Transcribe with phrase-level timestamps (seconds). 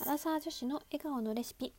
[0.00, 1.72] アラサー女子の笑顔のレシピ。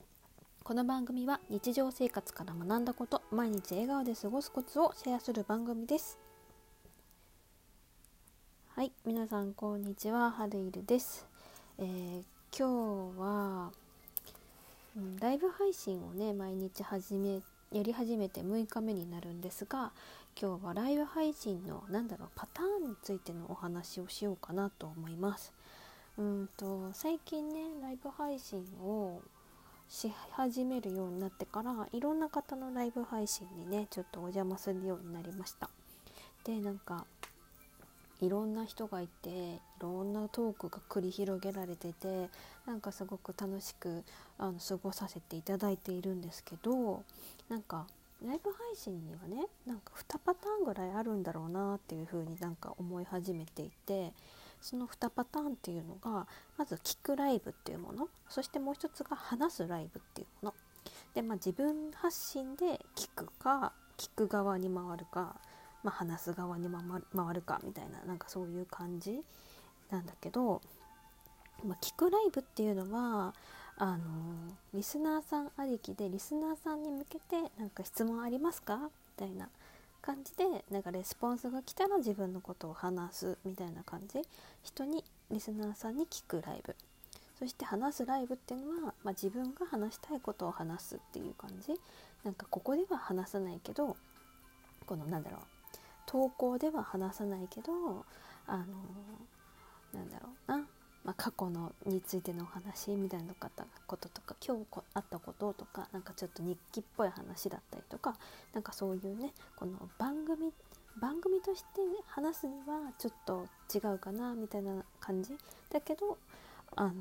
[0.66, 6.20] この番組は日常生活から学んだこと毎日笑顔で過ごすコツをシェアする番組です。
[8.76, 10.32] はい皆さんこんにちは。
[10.32, 11.26] はるいるです、
[11.78, 13.72] えー、今日は、
[14.98, 17.40] うん、ライブ配信をね毎日始め
[17.72, 19.94] やり始めて6日目になるんですが
[20.40, 25.54] 今日はライブ配信のなんだろうパターンについてのお話をしようかなと思います。
[26.20, 29.22] うんと最近ねライブ配信を
[29.88, 35.70] し始めるようになってからいろんな方のライブ配信にねちょっとお邪魔するようになりました。
[36.44, 37.06] でなんか
[38.20, 42.30] いろんな人がいていろんなトークが繰り広げられてて
[42.68, 44.04] なんかすごく楽しく
[44.38, 47.04] あの過ごさせていただいているんですけど
[47.48, 47.88] なんか
[48.26, 54.12] ライブ配信にはねなんか2パターンぐらいあるんだろうなっていう風になんか思い始めていて
[54.62, 56.28] その2パターンっていうのが
[56.58, 60.56] まず聞くライブっていうものそしてもう一つが話すライブっていうもの。
[61.14, 65.36] で、まあ、自分発信で聞くか聞く側に回るか、
[65.84, 66.68] まあ、話す側に
[67.16, 69.22] 回るかみたいななんかそういう感じ
[69.90, 70.62] なんだけど、
[71.66, 73.34] まあ、聞くライブっていうのは
[73.78, 74.04] あの
[74.74, 78.78] リスナーさんありきでリスナーさんに向けてなんか質問ありますか？
[78.78, 79.50] みたいな
[80.02, 84.22] 感じでなんかレスポンスが来たら自分のことを話すみたいな感じ。
[84.64, 86.76] 人にリスナーさんに聞くライブ。
[87.38, 91.74] そして話すライブっていうのは、まあ、自分が話したいことを話すっていう感じ。
[92.24, 93.96] なんかここでは話さないけど
[94.86, 95.42] このなんだろう
[96.06, 97.72] 投稿では話さないけど
[98.46, 98.66] あの
[99.94, 100.68] なんだろうな。
[101.10, 103.34] まあ、過去のについてのお話みたいな
[103.88, 108.16] こととか今日あったこととかなんかちょっと日記っぽい話だったりとか
[108.54, 110.54] なんかそういうねこの番組
[111.02, 115.32] 番組としてね話すにはちょっと違うかなみたいな感じ
[115.72, 116.20] だけど
[116.76, 116.94] あの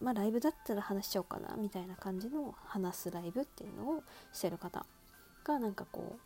[0.00, 4.84] まあライブだったら話しちゃおうかなみたいな感じの話すライブっていうのをしてる方
[5.44, 6.16] がなんかこ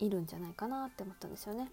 [0.00, 1.70] ういるんじゃないかなって思ったんですよね。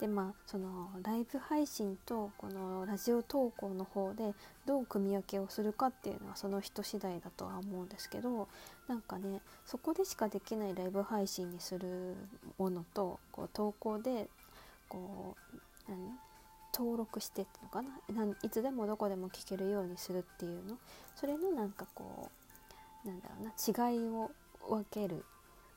[0.00, 4.32] でまあそのライブ配信とこのラジオ投稿の方で
[4.64, 8.48] どう組み分けをするかっていうのはその人次第だとは思うんですけど
[8.88, 12.16] なんかねそこでしかできないライブ配信にする
[12.56, 14.28] ものとこう投稿で
[14.88, 15.98] こう何
[16.72, 17.90] 登録してってのかな？
[18.42, 20.76] いつでもどこでも聞けるようにするっていうの？
[21.14, 22.30] それのなんかこ
[23.04, 24.30] うなんだろうな違いを
[24.66, 25.24] 分ける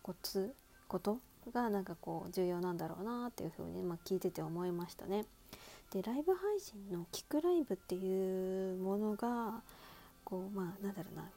[0.02, 0.54] コツ？
[0.88, 1.18] こと？
[1.52, 5.26] がなんかこう重要なんだろうなっていうふうに、まあ、聞いてて思いましたね。
[5.92, 9.62] でライブ配信の聞くライブっていうものが
[10.24, 11.30] こうまあなんだろうな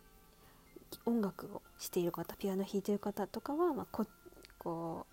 [1.05, 4.07] 音楽をしている方ピアノ弾いてる方とかは、まあ、こ
[4.59, 5.07] こ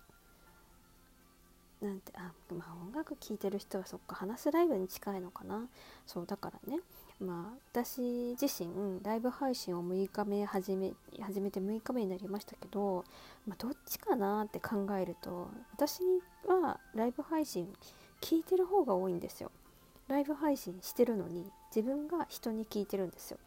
[1.82, 5.68] うなんてあ、まあ、音楽聴いてる人はそっか話すライブに近いのかな
[6.06, 6.80] そうだからね
[7.20, 13.04] まあ私自身ライブ配信を6日目始め始めて6日目になりましたけど、
[13.46, 16.00] まあ、どっちかなって考えると私
[16.46, 17.72] はライブ配信
[18.20, 19.50] 聞いてる方が多いんですよ。
[20.08, 23.38] ライブ配信してるのに自分が人に聞いてるんですよ。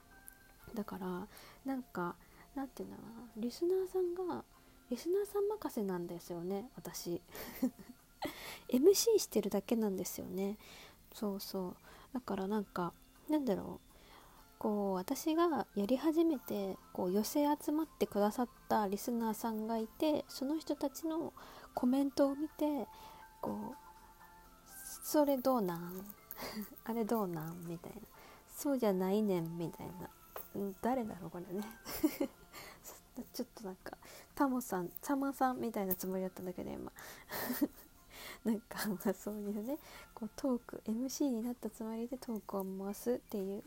[0.74, 1.28] だから
[1.66, 2.16] なんか
[2.56, 4.44] なんていうんだろうなリスナーさんが
[4.90, 7.22] リスナーさん任せなんですよね私。
[8.70, 10.58] MC してるだけなんですよね。
[11.14, 11.76] そうそう。
[12.14, 12.94] だからなんか
[13.30, 13.88] なんだろう。
[14.60, 21.32] こう私がやり始めてこう寄せ集まってくださったリスナーさんがいてその人たちの
[21.76, 22.88] コメントを見て
[23.40, 23.76] こう
[25.04, 26.04] 「それどうなん？
[26.86, 28.02] あれどうなん?」みたいな
[28.50, 30.10] 「そうじゃないねん」みたいな、
[30.82, 31.64] 誰だろうこれね。
[33.34, 33.98] ちょっとなんか
[34.36, 36.92] タモさんサマさんみたいなつもりだったんだけど今。
[38.46, 39.78] なんかまそういうね
[40.14, 43.64] こうトーク MC になったつもりでトークを回すっていう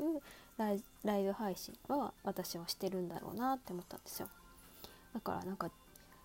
[0.57, 4.29] ライライブ配信は私はしてるんだろうなって思ったんですよ。
[5.13, 5.71] だからなんか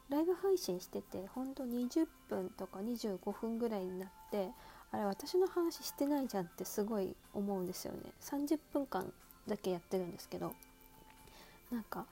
[0.10, 4.52] ライブ配信しててほんと20分とか25分ぐらいになって
[4.92, 8.12] あれ私の話してないじゃんってすごい思うんですよね。
[8.22, 9.12] 30分間
[9.48, 10.54] だけやってるんですけど
[11.72, 12.06] なんか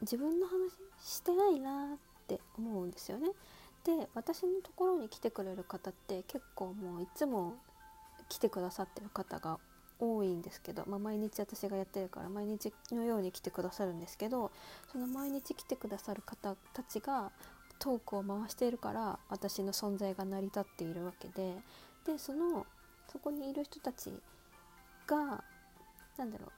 [0.00, 0.72] 自分の話
[1.02, 3.30] してないなって思うんですよね。
[3.84, 7.54] で私のところに来てくれる方って結構もういつも
[8.28, 9.58] 来てくださってる方が
[10.00, 14.50] 多いんですけど、まあ、毎日私がやってるから毎日のように来てくださるんですけど
[14.90, 17.30] その毎日来てくださる方たちが
[17.78, 21.54] トークを回しているから私の存在が成り立っているわけで
[22.06, 22.66] でその
[23.12, 24.12] そこにいる人たち
[25.06, 25.44] が
[26.16, 26.50] 何だろう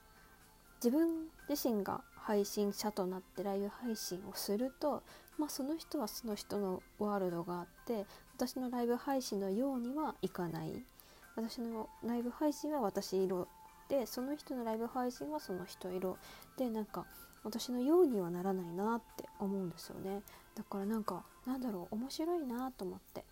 [0.82, 5.02] 自分自身が配信者となってライブ配信をすると
[5.38, 8.06] まあ、その人はその人のワールドがあって
[8.36, 10.84] 私のライブ配信のようにはいかない。
[11.36, 13.46] 私のライブ配信は私色っ
[13.88, 16.16] てその人のライブ配信はその人色。
[16.56, 17.04] でなんか
[17.44, 20.22] 私のようにはならないなって思うんですよね。
[20.54, 23.24] だからなんかなんだろう面白いなと思って。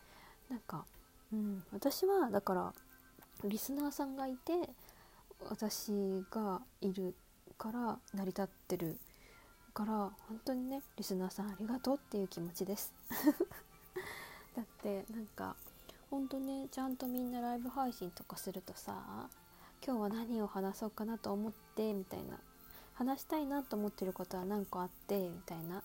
[0.51, 0.85] なんか、
[1.33, 2.75] うん、私はだから
[3.45, 4.53] リスナーさんがいて
[5.49, 7.15] 私がいる
[7.59, 8.99] から成り立ってる
[9.73, 9.93] から
[10.29, 12.93] 本当にねリスナーさんありがとうっていう気持ちです。
[14.57, 15.57] だってなんか
[16.11, 19.29] 本当ねちゃんとみんなライブ配信とかするとさ
[19.85, 22.39] 今日は何を話そうかなと思ってみたいな
[22.95, 25.83] 話したいなと思ってることは何個あってみたいな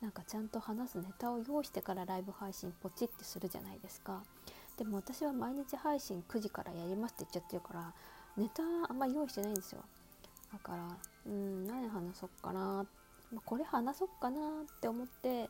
[0.00, 4.22] なんかちゃんと話すネタを用意してからライブ配信ポチってするじゃないですか。
[4.76, 7.92] でも私は毎日配信9時からやりますって言っちゃってるから
[8.36, 9.84] ネタあんま用意してないんですよ。
[10.52, 10.88] だから
[11.26, 12.84] うん何話そうかな、
[13.32, 15.48] ま、これ話そうかなって思って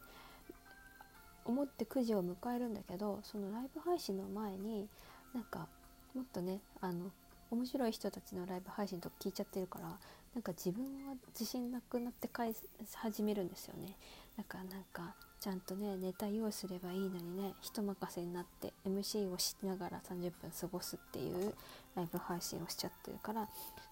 [1.44, 4.88] 思って9時を迎えるんだけどそのライブ配信の前に
[5.34, 5.66] なんか
[6.14, 7.10] もっとねあの
[7.50, 9.98] 面白い人たちのライブ配信とか聞いちゃってるから
[10.34, 12.58] なんか自分は自信なくなって返し
[12.94, 13.98] 始めるんですよね。
[14.38, 21.52] だからなんかちゃんとねネタ用意すればいいのにね人任せになって MC をしながら30分過ごすっていう
[21.94, 23.48] ライブ配信をしちゃってるから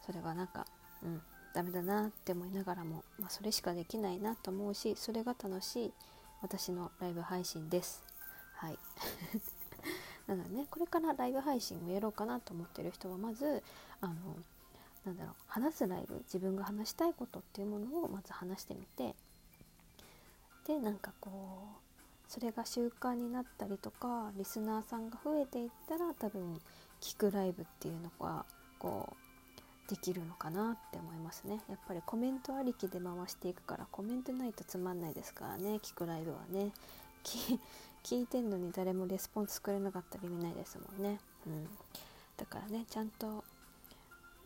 [0.07, 0.65] それがなんか
[1.02, 5.93] うんダメだなって思いながらも、まあ、それしかできないなと思うしそれが楽しい
[6.43, 8.02] 私のライブ配信です。
[8.55, 8.79] はい。
[10.26, 13.62] なのでねこれからライブ配信をやろうかなと思ってる人はまず
[14.00, 14.14] あの
[15.05, 19.17] なんだろう話すライブ自分が話したいことっていうものをまず話してみて
[20.67, 21.31] でなんかこ
[22.29, 26.61] うそれが習慣になったりとかリスナーさんが増えていったら多分
[27.00, 28.44] 聞くライブっていうのが
[28.79, 29.30] こう
[29.90, 31.60] できるのかなって思いますね。
[31.69, 36.70] やっぱりコメントありきで回していくからコメントないとつまんないですからね聞くライブはね。
[38.02, 41.69] 聞いてんのに誰もレスポンスくれなかったら意味ないですもんね、うん、
[42.38, 43.44] だからねちゃんと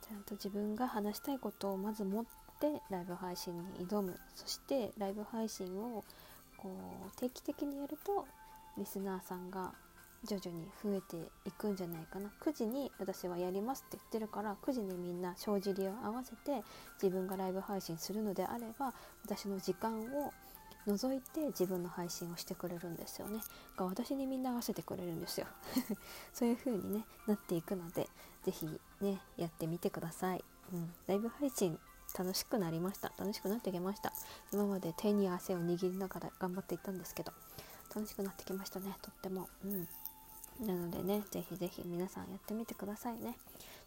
[0.00, 2.24] ちゃんと自分が話したいことをまず持っ
[2.58, 4.18] てライブ配信に挑む。
[4.34, 6.02] そしてライブ配信を
[6.56, 6.70] こ
[7.06, 8.26] う定期的にやると
[8.76, 9.72] リスナーさんが
[10.24, 12.30] 徐々に増えていくんじゃないかな。
[12.40, 16.62] 9時に私はやりますって言ってるから9時にみんな帳尻を合わせて
[17.02, 18.94] 自分がライブ配信するのであれば
[19.24, 20.32] 私の時間を
[20.86, 23.40] 除いて自分の配信をしてくれるんですよね。
[23.76, 25.46] が私にみんな合わせてくれるんですよ。
[26.32, 28.08] そういう風にねなっていくので
[28.44, 31.78] 是非ねやってみてください、うん、ライブ配信
[32.16, 33.12] 楽しくなりました。
[33.18, 34.12] 楽しくなってきました。
[34.52, 37.32] 今まで手に汗を握りながら頑張っていったんですけど
[37.94, 39.48] 楽しくなってきましたねとっても。
[39.64, 39.88] うん。
[40.60, 43.36] なのでね是非是非皆さんやってみてくださいね。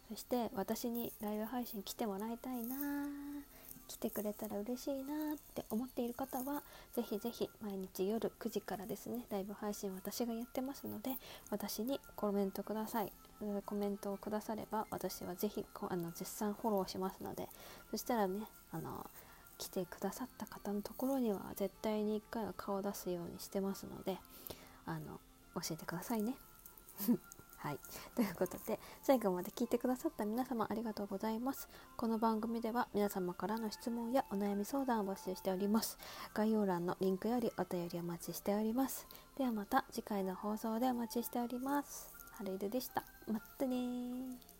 [0.08, 3.58] そして私にライブ配信来てもらいたいなー。
[3.88, 6.62] 来てくれたら嬉しいなって思っている方は
[6.94, 11.12] ぜひぜひ毎日夜9時からですねライブ配信私がやってますので
[11.50, 13.12] 私にコメントください。
[13.64, 17.48] コメントをくだされば私はぜひあの絶賛フォローしますので
[17.90, 19.08] そしたらねあの
[19.58, 24.18] 来てくださった方のところには絶対に1回は顔を出すようにしてますので
[24.86, 25.20] あの
[25.54, 26.34] 教えてくださいね。
[27.58, 27.78] はい。
[28.14, 31.68] ということで、最後まで聞いてくださった皆様ありがとうございます。
[31.96, 35.98] この番組では皆様からの質問やお悩み相談を募集しております。
[36.34, 39.06] 概要欄のリンクよりお便りお待ちしております。
[39.36, 42.14] ではまた次回の放送でお待ちしております。
[42.32, 43.04] ハルイルでした。
[43.26, 44.57] またね